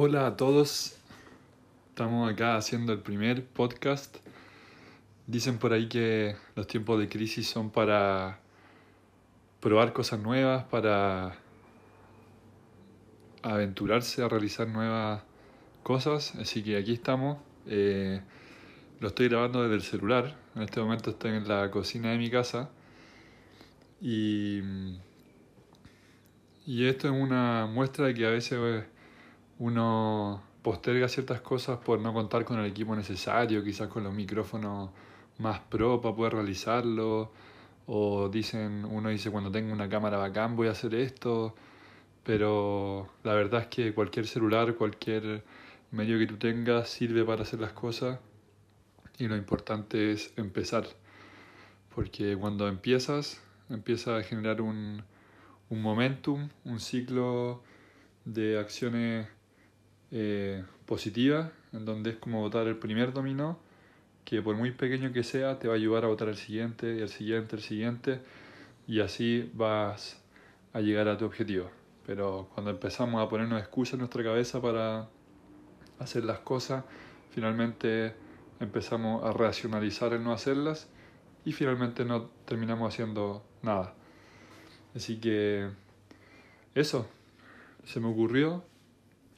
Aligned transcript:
Hola 0.00 0.28
a 0.28 0.36
todos, 0.36 0.96
estamos 1.88 2.32
acá 2.32 2.54
haciendo 2.54 2.92
el 2.92 3.00
primer 3.00 3.44
podcast. 3.44 4.18
Dicen 5.26 5.58
por 5.58 5.72
ahí 5.72 5.88
que 5.88 6.36
los 6.54 6.68
tiempos 6.68 7.00
de 7.00 7.08
crisis 7.08 7.48
son 7.48 7.70
para 7.70 8.38
probar 9.58 9.92
cosas 9.92 10.20
nuevas, 10.20 10.62
para 10.66 11.36
aventurarse 13.42 14.22
a 14.22 14.28
realizar 14.28 14.68
nuevas 14.68 15.24
cosas, 15.82 16.32
así 16.36 16.62
que 16.62 16.76
aquí 16.76 16.92
estamos. 16.92 17.38
Eh, 17.66 18.20
lo 19.00 19.08
estoy 19.08 19.28
grabando 19.28 19.64
desde 19.64 19.74
el 19.74 19.82
celular, 19.82 20.36
en 20.54 20.62
este 20.62 20.80
momento 20.80 21.10
estoy 21.10 21.32
en 21.32 21.48
la 21.48 21.72
cocina 21.72 22.12
de 22.12 22.18
mi 22.18 22.30
casa 22.30 22.70
y, 24.00 24.60
y 26.66 26.86
esto 26.86 27.08
es 27.08 27.20
una 27.20 27.66
muestra 27.66 28.06
de 28.06 28.14
que 28.14 28.26
a 28.26 28.30
veces 28.30 28.86
uno 29.58 30.42
posterga 30.62 31.08
ciertas 31.08 31.40
cosas 31.40 31.78
por 31.78 32.00
no 32.00 32.12
contar 32.12 32.44
con 32.44 32.58
el 32.58 32.66
equipo 32.66 32.94
necesario, 32.94 33.62
quizás 33.64 33.88
con 33.88 34.04
los 34.04 34.14
micrófonos 34.14 34.90
más 35.38 35.60
pro 35.60 36.00
para 36.00 36.14
poder 36.14 36.34
realizarlo, 36.34 37.32
o 37.86 38.28
dicen, 38.28 38.84
uno 38.84 39.08
dice 39.08 39.30
cuando 39.30 39.50
tengo 39.50 39.72
una 39.72 39.88
cámara 39.88 40.18
bacán 40.18 40.56
voy 40.56 40.68
a 40.68 40.72
hacer 40.72 40.94
esto, 40.94 41.54
pero 42.24 43.08
la 43.24 43.34
verdad 43.34 43.62
es 43.62 43.66
que 43.68 43.94
cualquier 43.94 44.26
celular, 44.26 44.74
cualquier 44.74 45.44
medio 45.90 46.18
que 46.18 46.26
tú 46.26 46.36
tengas 46.36 46.88
sirve 46.90 47.24
para 47.24 47.42
hacer 47.42 47.60
las 47.60 47.72
cosas 47.72 48.18
y 49.18 49.26
lo 49.26 49.36
importante 49.36 50.12
es 50.12 50.32
empezar, 50.36 50.86
porque 51.94 52.36
cuando 52.36 52.68
empiezas, 52.68 53.42
empieza 53.70 54.16
a 54.18 54.22
generar 54.22 54.60
un, 54.60 55.02
un 55.70 55.82
momentum, 55.82 56.50
un 56.64 56.80
ciclo 56.80 57.62
de 58.24 58.58
acciones 58.58 59.28
eh, 60.10 60.64
positiva, 60.86 61.52
en 61.72 61.84
donde 61.84 62.10
es 62.10 62.16
como 62.16 62.40
votar 62.40 62.66
el 62.66 62.76
primer 62.76 63.12
dominó, 63.12 63.58
que 64.24 64.42
por 64.42 64.56
muy 64.56 64.70
pequeño 64.70 65.12
que 65.12 65.22
sea, 65.22 65.58
te 65.58 65.68
va 65.68 65.74
a 65.74 65.76
ayudar 65.76 66.04
a 66.04 66.08
votar 66.08 66.28
el 66.28 66.36
siguiente, 66.36 67.02
el 67.02 67.08
siguiente, 67.08 67.56
el 67.56 67.62
siguiente, 67.62 68.20
y 68.86 69.00
así 69.00 69.50
vas 69.54 70.22
a 70.72 70.80
llegar 70.80 71.08
a 71.08 71.16
tu 71.16 71.24
objetivo. 71.24 71.70
Pero 72.06 72.48
cuando 72.54 72.70
empezamos 72.70 73.24
a 73.24 73.28
ponernos 73.28 73.60
excusas 73.60 73.94
en 73.94 74.00
nuestra 74.00 74.22
cabeza 74.22 74.62
para 74.62 75.08
hacer 75.98 76.24
las 76.24 76.38
cosas, 76.40 76.84
finalmente 77.30 78.14
empezamos 78.60 79.24
a 79.24 79.32
racionalizar 79.32 80.12
el 80.12 80.24
no 80.24 80.32
hacerlas 80.32 80.88
y 81.44 81.52
finalmente 81.52 82.04
no 82.04 82.30
terminamos 82.44 82.92
haciendo 82.92 83.44
nada. 83.62 83.94
Así 84.94 85.20
que 85.20 85.68
eso, 86.74 87.08
se 87.84 88.00
me 88.00 88.08
ocurrió 88.08 88.64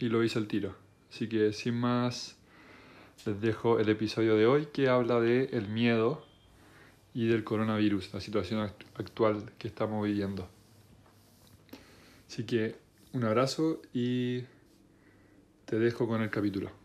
y 0.00 0.08
lo 0.08 0.24
hice 0.24 0.38
el 0.38 0.48
tiro. 0.48 0.74
Así 1.10 1.28
que 1.28 1.52
sin 1.52 1.78
más, 1.78 2.36
les 3.26 3.40
dejo 3.40 3.78
el 3.78 3.88
episodio 3.88 4.34
de 4.34 4.46
hoy 4.46 4.66
que 4.72 4.88
habla 4.88 5.20
de 5.20 5.44
el 5.52 5.68
miedo 5.68 6.24
y 7.14 7.26
del 7.28 7.44
coronavirus, 7.44 8.12
la 8.14 8.20
situación 8.20 8.60
actual 8.94 9.52
que 9.58 9.68
estamos 9.68 10.04
viviendo. 10.04 10.48
Así 12.26 12.44
que 12.44 12.76
un 13.12 13.24
abrazo 13.24 13.82
y 13.92 14.42
te 15.66 15.78
dejo 15.78 16.08
con 16.08 16.22
el 16.22 16.30
capítulo. 16.30 16.79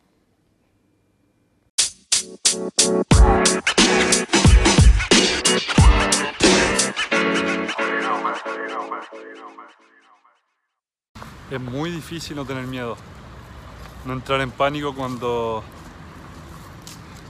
Es 11.52 11.62
muy 11.62 11.92
difícil 11.92 12.36
no 12.36 12.44
tener 12.44 12.66
miedo, 12.66 12.98
no 14.06 14.14
entrar 14.14 14.42
en 14.42 14.50
pánico 14.50 14.96
cuando 14.96 15.64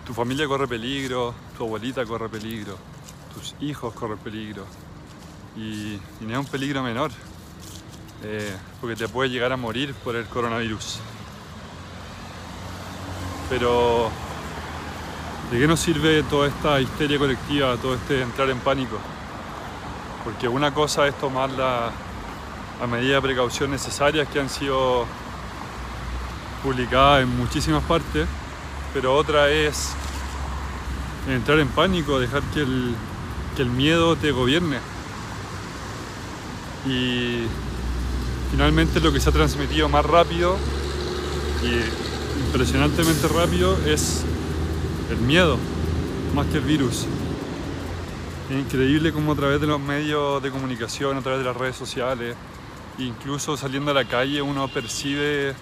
tu 0.05 0.13
familia 0.13 0.47
corre 0.47 0.69
peligro, 0.69 1.33
tu 1.57 1.65
abuelita 1.65 2.05
corre 2.05 2.29
peligro, 2.29 2.77
tus 3.33 3.55
hijos 3.59 3.93
corren 3.93 4.17
peligro 4.17 4.65
y, 5.57 5.99
no 6.21 6.31
es 6.31 6.37
un 6.37 6.45
peligro 6.45 6.81
menor, 6.81 7.11
eh, 8.23 8.55
porque 8.79 8.95
te 8.95 9.09
puede 9.09 9.29
llegar 9.29 9.51
a 9.51 9.57
morir 9.57 9.93
por 9.95 10.15
el 10.15 10.25
coronavirus. 10.27 10.99
Pero, 13.49 14.09
¿de 15.51 15.59
qué 15.59 15.67
nos 15.67 15.81
sirve 15.81 16.23
toda 16.23 16.47
esta 16.47 16.79
histeria 16.79 17.19
colectiva, 17.19 17.75
todo 17.75 17.95
este 17.95 18.21
entrar 18.21 18.49
en 18.49 18.59
pánico? 18.59 18.97
Porque 20.23 20.47
una 20.47 20.73
cosa 20.73 21.05
es 21.05 21.19
tomar 21.19 21.49
la 21.49 21.91
a 22.81 22.87
medida 22.87 23.15
de 23.15 23.21
precaución 23.21 23.71
necesarias 23.71 24.27
que 24.27 24.39
han 24.39 24.49
sido 24.49 25.05
publicadas 26.63 27.23
en 27.23 27.37
muchísimas 27.37 27.83
partes, 27.83 28.27
pero 28.93 29.15
otra 29.15 29.49
es 29.49 29.91
entrar 31.29 31.59
en 31.59 31.67
pánico, 31.69 32.19
dejar 32.19 32.41
que 32.53 32.61
el, 32.61 32.95
que 33.55 33.61
el 33.61 33.69
miedo 33.69 34.15
te 34.15 34.31
gobierne. 34.31 34.77
Y 36.87 37.43
finalmente 38.51 38.99
lo 38.99 39.11
que 39.11 39.19
se 39.19 39.29
ha 39.29 39.31
transmitido 39.31 39.89
más 39.89 40.05
rápido 40.05 40.57
y 41.63 42.45
impresionantemente 42.45 43.27
rápido 43.27 43.77
es 43.85 44.23
el 45.09 45.17
miedo, 45.17 45.57
más 46.33 46.45
que 46.47 46.57
el 46.57 46.63
virus. 46.63 47.05
Es 48.49 48.57
increíble 48.57 49.11
cómo 49.11 49.31
a 49.31 49.35
través 49.35 49.59
de 49.59 49.67
los 49.67 49.79
medios 49.79 50.41
de 50.43 50.51
comunicación, 50.51 51.17
a 51.17 51.21
través 51.21 51.39
de 51.39 51.45
las 51.45 51.57
redes 51.57 51.75
sociales, 51.75 52.35
incluso 52.97 53.57
saliendo 53.57 53.91
a 53.91 53.93
la 53.93 54.05
calle 54.05 54.41
uno 54.41 54.67
percibe 54.67 55.55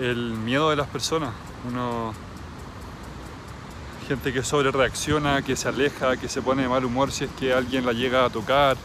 el 0.00 0.32
miedo 0.32 0.70
de 0.70 0.76
las 0.76 0.88
personas. 0.88 1.30
Gente 4.08 4.32
que 4.32 4.42
sobre 4.42 4.70
reacciona, 4.72 5.42
que 5.42 5.54
se 5.54 5.68
aleja, 5.68 6.16
que 6.16 6.28
se 6.28 6.42
pone 6.42 6.62
de 6.62 6.68
mal 6.68 6.84
humor 6.84 7.12
si 7.12 7.24
es 7.24 7.30
que 7.38 7.52
alguien 7.52 7.86
la 7.86 7.92
llega 7.92 8.24
a 8.24 8.30
tocar. 8.30 8.76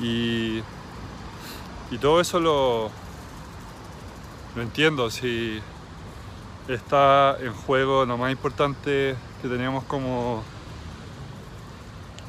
Y, 0.00 0.62
y 1.90 1.98
todo 2.00 2.20
eso 2.20 2.38
lo, 2.38 2.90
lo 4.54 4.62
entiendo. 4.62 5.10
Si 5.10 5.60
está 6.68 7.36
en 7.40 7.52
juego 7.52 8.04
lo 8.04 8.16
más 8.16 8.30
importante 8.30 9.16
que 9.42 9.48
tenemos 9.48 9.82
como, 9.84 10.44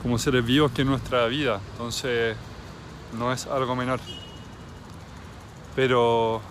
como 0.02 0.18
seres 0.18 0.44
vivos 0.44 0.72
que 0.72 0.82
es 0.82 0.88
nuestra 0.88 1.28
vida. 1.28 1.60
Entonces 1.74 2.36
no 3.18 3.32
es 3.32 3.48
algo 3.48 3.76
menor. 3.76 4.00
Pero 5.76 6.42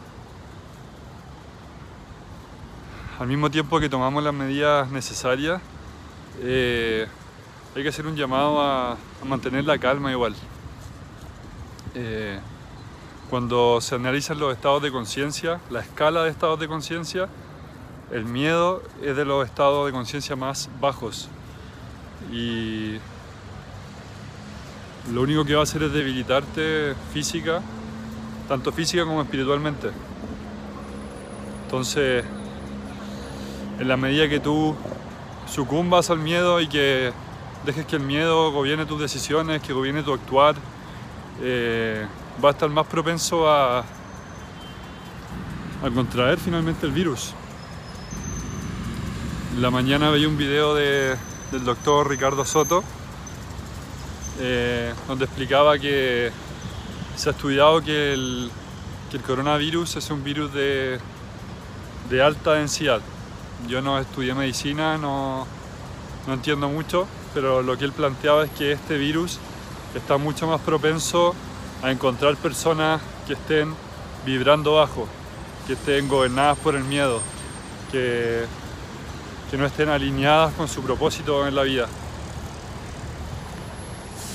al 3.18 3.26
mismo 3.26 3.50
tiempo 3.50 3.80
que 3.80 3.88
tomamos 3.88 4.22
las 4.22 4.34
medidas 4.34 4.90
necesarias, 4.90 5.60
eh, 6.40 7.06
hay 7.74 7.82
que 7.82 7.88
hacer 7.88 8.06
un 8.06 8.16
llamado 8.16 8.60
a, 8.60 8.96
mantener 9.24 9.64
la 9.64 9.78
calma 9.78 10.10
igual. 10.12 10.34
Eh, 11.94 12.38
cuando 13.28 13.80
se 13.80 13.96
analizan 13.96 14.38
los 14.38 14.54
estados 14.54 14.82
de 14.82 14.90
conciencia, 14.90 15.60
la 15.68 15.80
escala 15.80 16.22
de 16.22 16.30
estados 16.30 16.58
de 16.60 16.68
conciencia, 16.68 17.28
el 18.12 18.24
miedo 18.24 18.82
es 19.02 19.16
de 19.16 19.24
los 19.24 19.44
estados 19.44 19.84
de 19.86 19.92
conciencia 19.92 20.36
más 20.36 20.70
bajos. 20.80 21.28
Y 22.32 22.98
lo 25.12 25.22
único 25.22 25.44
que 25.44 25.54
va 25.54 25.60
a 25.60 25.62
hacer 25.62 25.82
es 25.82 25.92
debilitarte 25.92 26.94
física, 27.12 27.60
tanto 28.48 28.72
física 28.72 29.04
como 29.04 29.22
espiritualmente. 29.22 29.90
Entonces, 31.64 32.24
en 33.78 33.88
la 33.88 33.96
medida 33.96 34.28
que 34.28 34.40
tú 34.40 34.74
sucumbas 35.46 36.10
al 36.10 36.18
miedo 36.18 36.60
y 36.60 36.68
que 36.68 37.12
dejes 37.64 37.86
que 37.86 37.96
el 37.96 38.02
miedo 38.02 38.52
gobierne 38.52 38.86
tus 38.86 39.00
decisiones, 39.00 39.62
que 39.62 39.72
gobierne 39.72 40.02
tu 40.02 40.12
actuar, 40.12 40.56
eh, 41.42 42.06
va 42.42 42.50
a 42.50 42.52
estar 42.52 42.68
más 42.68 42.86
propenso 42.86 43.50
a, 43.50 43.80
a 43.80 45.90
contraer 45.94 46.38
finalmente 46.38 46.86
el 46.86 46.92
virus. 46.92 47.34
la 49.58 49.70
mañana 49.70 50.10
veía 50.10 50.28
un 50.28 50.36
video 50.36 50.74
de, 50.74 51.16
del 51.50 51.64
doctor 51.64 52.08
Ricardo 52.08 52.44
Soto, 52.44 52.84
eh, 54.40 54.94
donde 55.08 55.24
explicaba 55.24 55.78
que 55.78 56.30
se 57.16 57.28
ha 57.28 57.32
estudiado 57.32 57.82
que 57.82 58.12
el, 58.12 58.50
coronavirus 59.26 59.96
es 59.96 60.10
un 60.10 60.22
virus 60.22 60.52
de, 60.52 61.00
alta 62.22 62.52
densidad. 62.52 63.00
Yo 63.66 63.82
no 63.82 63.98
estudié 63.98 64.34
medicina, 64.34 64.96
no, 64.96 65.46
no 66.26 66.34
entiendo 66.34 66.68
mucho, 66.68 67.08
pero 67.34 67.62
lo 67.62 67.76
que 67.76 67.84
él 67.84 67.92
planteaba 67.92 68.44
es 68.44 68.50
que 68.52 68.72
este 68.72 68.96
virus 68.96 69.38
está 69.94 70.18
mucho 70.18 70.46
más 70.46 70.60
propenso 70.60 71.34
a 71.82 71.90
encontrar 71.90 72.36
personas 72.36 73.00
que 73.26 73.32
estén 73.32 73.74
vibrando 74.24 74.74
bajo, 74.74 75.08
que 75.66 75.72
estén 75.72 76.08
gobernadas 76.08 76.58
por 76.58 76.76
el 76.76 76.84
miedo, 76.84 77.20
que, 77.90 78.44
que 79.50 79.56
no 79.56 79.66
estén 79.66 79.88
alineadas 79.88 80.54
con 80.54 80.68
su 80.68 80.82
propósito 80.82 81.46
en 81.48 81.56
la 81.56 81.62
vida. 81.62 81.88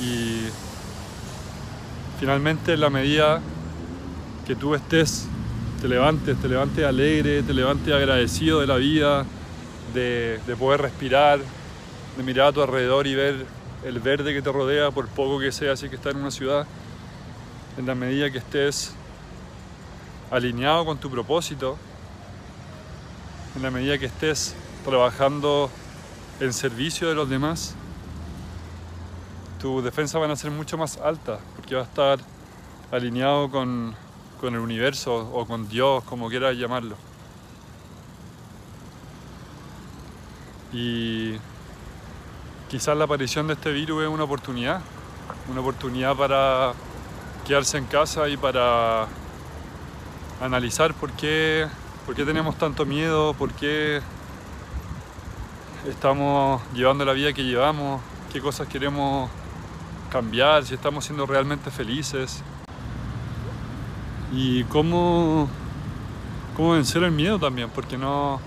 Y 0.02 0.42
finalmente 2.20 2.74
en 2.74 2.82
la 2.82 2.90
medida 2.90 3.42
que 4.46 4.56
tú 4.56 4.76
estés 4.76 5.28
te 5.82 5.88
levantes, 5.88 6.38
te 6.38 6.48
levantes 6.48 6.86
alegre, 6.86 7.44
te 7.44 7.54
levantes 7.54 7.94
agradecido 7.94 8.62
de 8.62 8.68
la 8.68 8.78
vida, 8.78 9.26
de, 9.94 10.40
de 10.48 10.56
poder 10.56 10.82
respirar, 10.82 11.40
de 12.18 12.24
mirar 12.24 12.48
a 12.48 12.52
tu 12.54 12.62
alrededor 12.62 13.06
y 13.08 13.16
ver 13.16 13.46
el 13.84 14.00
verde 14.00 14.34
que 14.34 14.42
te 14.42 14.52
rodea, 14.52 14.92
por 14.92 15.08
poco 15.08 15.40
que 15.40 15.52
sea, 15.52 15.74
así 15.74 15.90
que 15.90 15.96
estás 15.96 16.14
en 16.14 16.22
una 16.22 16.32
ciudad, 16.32 16.66
en 17.78 17.86
la 17.86 17.96
medida 17.96 18.32
que 18.32 18.38
estés 18.38 18.94
alineado 20.32 20.86
con 20.86 20.98
tu 20.98 21.10
propósito, 21.10 21.78
en 23.56 23.62
la 23.62 23.72
medida 23.72 23.98
que 23.98 24.06
estés 24.06 24.56
trabajando 24.86 25.70
en 26.40 26.54
servicio 26.54 27.10
de 27.10 27.16
los 27.16 27.30
demás, 27.30 27.76
tus 29.64 29.82
defensas 29.82 30.20
van 30.20 30.30
a 30.30 30.36
ser 30.36 30.52
mucho 30.52 30.78
más 30.78 30.98
altas, 30.98 31.40
porque 31.56 31.74
va 31.74 31.84
a 31.84 31.86
estar 31.86 32.20
alineado 32.92 33.50
con, 33.50 33.96
con 34.42 34.54
el 34.54 34.60
universo 34.60 35.32
o 35.34 35.46
con 35.46 35.70
Dios, 35.70 36.04
como 36.04 36.28
quieras 36.28 36.58
llamarlo. 36.58 36.98
Y 40.74 41.36
quizás 42.68 42.98
la 42.98 43.06
aparición 43.06 43.48
de 43.48 43.54
este 43.54 43.72
virus 43.72 44.04
es 44.04 44.10
una 44.10 44.26
oportunidad, 44.26 44.82
una 45.50 45.62
oportunidad 45.62 46.14
para 46.14 46.74
quedarse 47.48 47.78
en 47.78 47.86
casa 47.86 48.28
y 48.28 48.36
para 48.36 49.08
analizar 50.42 50.94
por 50.94 51.10
qué, 51.14 51.70
por 52.06 52.16
qué 52.16 52.26
tenemos 52.26 52.58
tanto 52.58 52.86
miedo, 52.86 53.34
por 53.34 53.54
qué 53.54 54.02
estamos 55.88 56.62
llevando 56.74 57.06
la 57.06 57.14
vida 57.14 57.32
que 57.32 57.46
llevamos, 57.46 58.02
qué 58.34 58.42
cosas 58.42 58.68
queremos 58.68 59.32
cambiar, 60.14 60.64
si 60.64 60.76
estamos 60.76 61.04
siendo 61.04 61.26
realmente 61.26 61.72
felices 61.72 62.44
y 64.32 64.64
cómo, 64.66 65.50
cómo 66.56 66.74
vencer 66.74 67.02
el 67.02 67.12
miedo 67.12 67.40
también, 67.40 67.72
porque 67.72 67.98
no, 67.98 68.40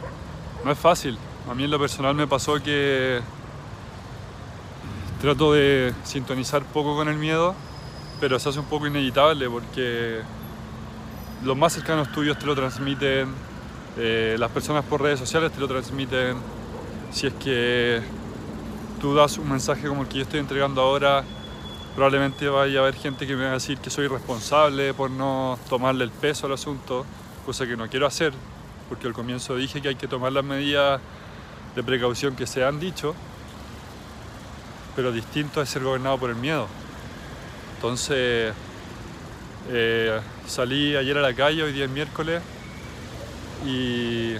no 0.64 0.70
es 0.70 0.78
fácil. 0.78 1.18
A 1.50 1.54
mí 1.54 1.64
en 1.64 1.72
lo 1.72 1.80
personal 1.80 2.14
me 2.14 2.28
pasó 2.28 2.62
que 2.62 3.20
trato 5.20 5.52
de 5.52 5.92
sintonizar 6.04 6.62
poco 6.62 6.94
con 6.94 7.08
el 7.08 7.16
miedo, 7.16 7.56
pero 8.20 8.38
se 8.38 8.48
hace 8.48 8.60
un 8.60 8.66
poco 8.66 8.86
inevitable 8.86 9.50
porque 9.50 10.20
los 11.44 11.56
más 11.56 11.72
cercanos 11.72 12.12
tuyos 12.12 12.38
te 12.38 12.46
lo 12.46 12.54
transmiten, 12.54 13.28
eh, 13.98 14.36
las 14.38 14.52
personas 14.52 14.84
por 14.84 15.02
redes 15.02 15.18
sociales 15.18 15.50
te 15.50 15.58
lo 15.58 15.66
transmiten. 15.66 16.36
Si 17.10 17.26
es 17.26 17.34
que 17.34 18.02
tú 19.00 19.16
das 19.16 19.36
un 19.38 19.48
mensaje 19.48 19.88
como 19.88 20.02
el 20.02 20.08
que 20.08 20.18
yo 20.18 20.22
estoy 20.22 20.38
entregando 20.38 20.80
ahora, 20.80 21.24
probablemente 21.96 22.46
vaya 22.50 22.80
a 22.80 22.82
haber 22.82 22.94
gente 22.94 23.26
que 23.26 23.34
me 23.34 23.44
va 23.44 23.50
a 23.52 23.54
decir 23.54 23.78
que 23.78 23.88
soy 23.88 24.06
responsable 24.06 24.92
por 24.92 25.10
no 25.10 25.58
tomarle 25.70 26.04
el 26.04 26.10
peso 26.10 26.46
al 26.46 26.52
asunto, 26.52 27.06
cosa 27.46 27.66
que 27.66 27.74
no 27.74 27.88
quiero 27.88 28.06
hacer, 28.06 28.34
porque 28.90 29.06
al 29.06 29.14
comienzo 29.14 29.56
dije 29.56 29.80
que 29.80 29.88
hay 29.88 29.94
que 29.94 30.06
tomar 30.06 30.30
las 30.30 30.44
medidas 30.44 31.00
de 31.74 31.82
precaución 31.82 32.36
que 32.36 32.46
se 32.46 32.62
han 32.62 32.78
dicho, 32.78 33.14
pero 34.94 35.10
distinto 35.10 35.62
es 35.62 35.70
ser 35.70 35.84
gobernado 35.84 36.18
por 36.18 36.28
el 36.28 36.36
miedo. 36.36 36.68
Entonces, 37.76 38.52
eh, 39.70 40.20
salí 40.46 40.96
ayer 40.96 41.16
a 41.16 41.22
la 41.22 41.32
calle, 41.32 41.62
hoy 41.62 41.72
día 41.72 41.86
es 41.86 41.90
miércoles, 41.90 42.42
y, 43.64 44.34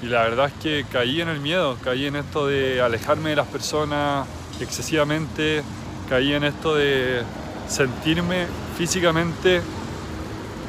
y, 0.00 0.06
la 0.06 0.22
verdad 0.22 0.46
es 0.46 0.52
que 0.62 0.86
caí 0.92 1.20
en 1.20 1.28
el 1.28 1.40
miedo, 1.40 1.76
caí 1.82 2.06
en 2.06 2.14
esto 2.14 2.46
de 2.46 2.80
alejarme 2.80 3.30
de 3.30 3.36
las 3.36 3.48
personas 3.48 4.28
excesivamente, 4.60 5.64
caí 6.10 6.34
en 6.34 6.42
esto 6.42 6.74
de 6.74 7.22
sentirme 7.68 8.46
físicamente, 8.76 9.62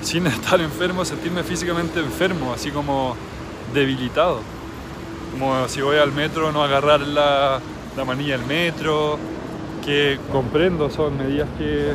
sin 0.04 0.28
estar 0.28 0.62
enfermo, 0.62 1.04
sentirme 1.04 1.44
físicamente 1.44 2.00
enfermo, 2.00 2.54
así 2.54 2.70
como 2.70 3.16
debilitado. 3.74 4.40
Como 5.32 5.68
si 5.68 5.82
voy 5.82 5.98
al 5.98 6.12
metro, 6.12 6.52
no 6.52 6.64
agarrar 6.64 7.02
la, 7.02 7.60
la 7.98 8.06
manilla 8.06 8.38
del 8.38 8.46
metro, 8.46 9.18
que 9.84 10.20
comprendo, 10.32 10.92
son 10.92 11.18
medidas 11.18 11.50
que, 11.58 11.94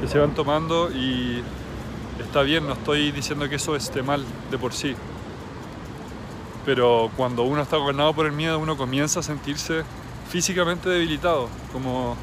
que, 0.00 0.06
se 0.06 0.18
van 0.18 0.34
tomando 0.34 0.90
y 0.92 1.42
está 2.20 2.42
bien, 2.42 2.66
no 2.66 2.74
estoy 2.74 3.10
diciendo 3.10 3.48
que 3.48 3.56
eso 3.56 3.74
esté 3.74 4.02
mal 4.02 4.24
de 4.50 4.58
por 4.58 4.72
sí. 4.72 4.94
Pero 6.64 7.10
cuando 7.16 7.42
uno 7.42 7.62
está 7.62 7.78
gobernado 7.78 8.12
por 8.12 8.26
el 8.26 8.32
miedo, 8.32 8.60
uno 8.60 8.76
comienza 8.76 9.20
a 9.20 9.22
sentirse 9.24 9.82
físicamente 10.28 10.88
debilitado. 10.88 11.48
Como 11.72 12.16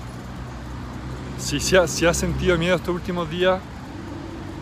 si, 1.44 1.60
si, 1.60 1.76
si 1.88 2.06
has 2.06 2.18
sentido 2.18 2.58
miedo 2.58 2.76
estos 2.76 2.96
últimos 2.96 3.30
días, 3.30 3.60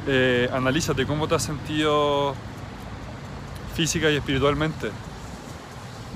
eh, 0.07 0.50
analízate 0.51 1.06
cómo 1.06 1.28
te 1.28 1.36
has 1.36 1.44
sentido 1.44 2.33
física 3.75 4.10
y 4.10 4.16
espiritualmente. 4.16 4.92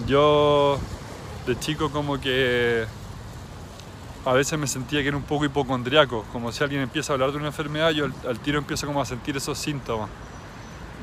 Yo 0.08 0.80
de 1.46 1.58
chico 1.60 1.92
como 1.92 2.20
que 2.20 2.86
a 4.26 4.34
veces 4.34 4.58
me 4.58 4.66
sentía 4.66 5.04
que 5.04 5.10
era 5.10 5.18
un 5.18 5.24
poco 5.24 5.46
hipocondriaco, 5.46 6.26
como 6.34 6.52
si 6.52 6.64
alguien 6.64 6.82
empieza 6.82 7.14
a 7.14 7.16
hablar 7.16 7.32
de 7.32 7.38
una 7.38 7.48
enfermedad, 7.48 7.92
yo 7.92 8.06
al, 8.28 8.40
tiro 8.40 8.58
empiezo 8.58 8.88
como 8.88 9.00
a 9.00 9.06
sentir 9.06 9.38
esos 9.38 9.60
síntomas. 9.60 10.10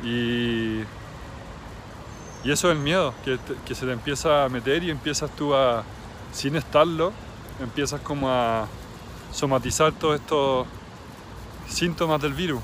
Y, 0.02 0.80
y 2.42 2.50
eso 2.50 2.68
es 2.68 2.76
el 2.76 2.82
miedo, 2.82 3.14
que, 3.24 3.38
que 3.64 3.76
se 3.76 3.86
te 3.86 3.92
empieza 3.92 4.44
a 4.44 4.48
meter 4.48 4.82
y 4.82 4.90
empiezas 4.90 5.30
tú 5.30 5.54
a, 5.54 5.84
sin 6.32 6.56
estarlo, 6.56 7.12
empiezas 7.60 8.00
como 8.00 8.28
a 8.28 8.66
somatizar 9.32 9.92
todos 9.92 10.20
estos 10.20 10.66
síntomas 11.68 12.20
del 12.20 12.34
virus. 12.34 12.62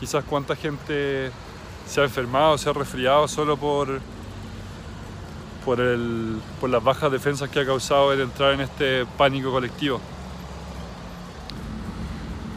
Quizás 0.00 0.24
cuánta 0.24 0.54
gente 0.56 1.30
se 1.86 2.00
ha 2.00 2.04
enfermado, 2.04 2.56
se 2.56 2.70
ha 2.70 2.72
resfriado 2.72 3.28
solo 3.28 3.56
por 3.56 4.00
por, 5.64 6.70
las 6.70 6.82
bajas 6.82 7.12
defensas 7.12 7.50
que 7.50 7.60
ha 7.60 7.66
causado 7.66 8.12
el 8.12 8.20
entrar 8.20 8.54
en 8.54 8.60
este 8.60 9.04
pánico 9.18 9.50
colectivo. 9.50 10.00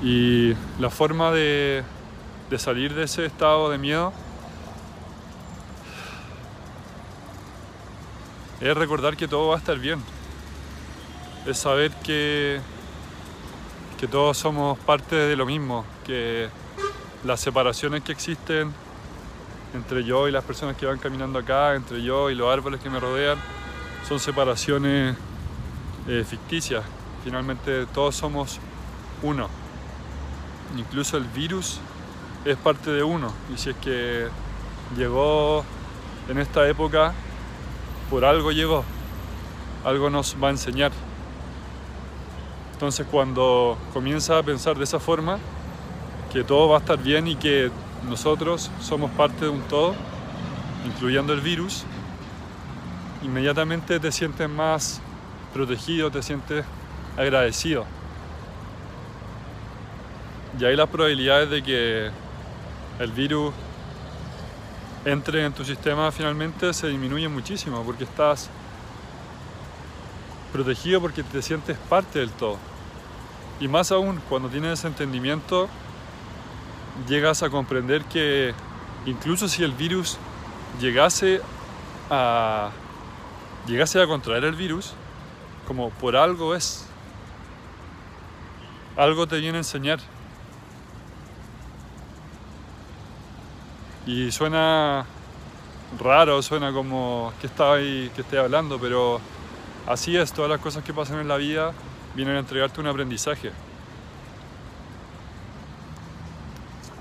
Y 0.01 0.53
la 0.79 0.89
forma 0.89 1.31
de, 1.31 1.83
de 2.49 2.59
salir 2.59 2.93
de 2.95 3.03
ese 3.03 3.25
estado 3.25 3.69
de 3.69 3.77
miedo 3.77 4.13
es 8.61 8.75
recordar 8.75 9.17
que 9.17 9.27
todo 9.27 9.49
va 9.49 9.55
a 9.55 9.59
estar 9.59 9.77
bien. 9.77 10.01
Es 11.45 11.57
saber 11.57 11.91
que, 12.03 12.61
que 14.01 14.07
todos 14.07 14.35
somos 14.35 14.79
parte 14.79 15.15
de 15.15 15.35
lo 15.35 15.45
mismo, 15.45 15.85
que 16.03 16.49
las 17.23 17.39
separaciones 17.39 18.01
que 18.01 18.11
existen 18.11 18.73
entre 19.75 20.03
yo 20.03 20.27
y 20.27 20.31
las 20.31 20.43
personas 20.43 20.75
que 20.75 20.87
van 20.87 20.97
caminando 20.97 21.37
acá, 21.37 21.75
entre 21.75 22.01
yo 22.01 22.31
y 22.31 22.35
los 22.35 22.51
árboles 22.51 22.81
que 22.81 22.89
me 22.89 22.99
rodean, 22.99 23.37
son 24.09 24.19
separaciones 24.19 25.15
eh, 26.07 26.25
ficticias. 26.27 26.83
Finalmente 27.23 27.85
todos 27.93 28.15
somos 28.15 28.57
uno. 29.21 29.47
Incluso 30.79 31.17
el 31.17 31.25
virus 31.25 31.79
es 32.43 32.57
parte 32.57 32.89
de 32.89 33.03
uno. 33.03 33.31
Y 33.53 33.59
si 33.59 33.69
es 33.69 33.75
que 33.75 34.29
llegó 34.97 35.63
en 36.27 36.39
esta 36.39 36.67
época, 36.67 37.13
por 38.09 38.25
algo 38.25 38.51
llegó. 38.51 38.83
Algo 39.85 40.09
nos 40.09 40.35
va 40.43 40.47
a 40.47 40.51
enseñar. 40.51 40.91
Entonces 42.81 43.05
cuando 43.11 43.77
comienza 43.93 44.39
a 44.39 44.41
pensar 44.41 44.75
de 44.75 44.85
esa 44.85 44.99
forma, 44.99 45.37
que 46.33 46.43
todo 46.43 46.67
va 46.67 46.77
a 46.77 46.79
estar 46.79 46.97
bien 46.97 47.27
y 47.27 47.35
que 47.35 47.69
nosotros 48.09 48.71
somos 48.81 49.11
parte 49.11 49.45
de 49.45 49.49
un 49.49 49.61
todo, 49.67 49.93
incluyendo 50.87 51.31
el 51.31 51.41
virus, 51.41 51.83
inmediatamente 53.21 53.99
te 53.99 54.11
sientes 54.11 54.49
más 54.49 54.99
protegido, 55.53 56.09
te 56.09 56.23
sientes 56.23 56.65
agradecido. 57.15 57.85
Y 60.59 60.65
ahí 60.65 60.75
las 60.75 60.89
probabilidades 60.89 61.51
de 61.51 61.61
que 61.61 62.09
el 62.97 63.11
virus 63.11 63.53
entre 65.05 65.45
en 65.45 65.53
tu 65.53 65.63
sistema 65.63 66.11
finalmente 66.11 66.73
se 66.73 66.87
disminuyen 66.87 67.31
muchísimo 67.31 67.83
porque 67.83 68.05
estás 68.05 68.49
protegido 70.51 70.99
porque 70.99 71.21
te 71.21 71.43
sientes 71.43 71.77
parte 71.77 72.17
del 72.17 72.31
todo. 72.31 72.70
Y 73.61 73.67
más 73.67 73.91
aún 73.91 74.19
cuando 74.27 74.49
tienes 74.49 74.79
ese 74.79 74.87
entendimiento 74.87 75.69
llegas 77.07 77.43
a 77.43 77.49
comprender 77.51 78.03
que 78.05 78.55
incluso 79.05 79.47
si 79.47 79.63
el 79.63 79.71
virus 79.71 80.17
llegase 80.79 81.41
a 82.09 82.71
llegase 83.67 84.01
a 84.01 84.07
contraer 84.07 84.45
el 84.45 84.55
virus, 84.55 84.93
como 85.67 85.91
por 85.91 86.15
algo 86.15 86.55
es, 86.55 86.87
algo 88.97 89.27
te 89.27 89.39
viene 89.39 89.57
a 89.57 89.59
enseñar. 89.59 89.99
Y 94.07 94.31
suena 94.31 95.05
raro, 95.99 96.41
suena 96.41 96.73
como 96.73 97.31
que 97.39 97.47
ahí, 97.63 98.11
que 98.15 98.21
estoy 98.21 98.39
hablando, 98.39 98.79
pero 98.79 99.21
así 99.85 100.17
es, 100.17 100.33
todas 100.33 100.49
las 100.49 100.59
cosas 100.59 100.83
que 100.83 100.95
pasan 100.95 101.19
en 101.19 101.27
la 101.27 101.37
vida 101.37 101.73
vienen 102.15 102.35
a 102.35 102.39
entregarte 102.39 102.79
un 102.81 102.87
aprendizaje. 102.87 103.51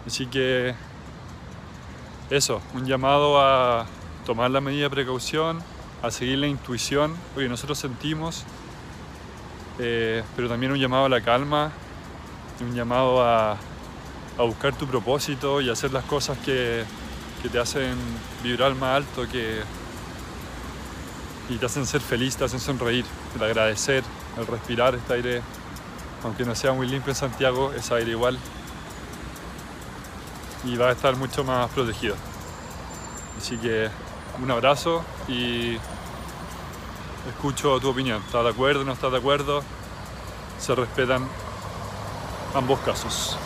Así 0.06 0.26
que 0.26 0.74
eso, 2.30 2.60
un 2.74 2.86
llamado 2.86 3.40
a 3.40 3.86
tomar 4.24 4.50
la 4.50 4.60
medida 4.60 4.84
de 4.84 4.90
precaución, 4.90 5.62
a 6.02 6.10
seguir 6.10 6.38
la 6.38 6.46
intuición, 6.46 7.14
porque 7.34 7.48
nosotros 7.48 7.78
sentimos, 7.78 8.44
eh, 9.78 10.22
pero 10.36 10.48
también 10.48 10.72
un 10.72 10.78
llamado 10.78 11.06
a 11.06 11.08
la 11.08 11.20
calma, 11.20 11.72
un 12.60 12.74
llamado 12.74 13.22
a, 13.22 13.52
a 13.52 14.42
buscar 14.42 14.74
tu 14.74 14.86
propósito 14.86 15.60
y 15.60 15.70
hacer 15.70 15.92
las 15.92 16.04
cosas 16.04 16.38
que, 16.38 16.84
que 17.42 17.48
te 17.48 17.58
hacen 17.58 17.94
vibrar 18.42 18.74
más 18.74 18.96
alto, 18.96 19.26
que, 19.30 19.60
y 21.48 21.56
te 21.56 21.66
hacen 21.66 21.86
ser 21.86 22.00
feliz, 22.00 22.36
te 22.36 22.44
hacen 22.44 22.60
sonreír, 22.60 23.04
el 23.36 23.42
agradecer, 23.42 24.04
el 24.38 24.46
respirar 24.46 24.94
este 24.94 25.14
aire, 25.14 25.42
aunque 26.24 26.44
no 26.44 26.54
sea 26.54 26.72
muy 26.72 26.86
limpio 26.86 27.10
en 27.10 27.16
Santiago, 27.16 27.72
es 27.72 27.90
aire 27.90 28.10
igual 28.10 28.38
y 30.64 30.76
va 30.76 30.88
a 30.88 30.92
estar 30.92 31.16
mucho 31.16 31.44
más 31.44 31.70
protegido. 31.70 32.14
Así 33.38 33.56
que 33.56 33.88
un 34.42 34.50
abrazo 34.50 35.02
y 35.28 35.76
escucho 37.28 37.80
tu 37.80 37.90
opinión. 37.90 38.22
¿Estás 38.26 38.44
de 38.44 38.50
acuerdo? 38.50 38.84
¿No 38.84 38.92
estás 38.92 39.12
de 39.12 39.18
acuerdo? 39.18 39.62
Se 40.58 40.74
respetan 40.74 41.26
ambos 42.54 42.80
casos. 42.80 43.38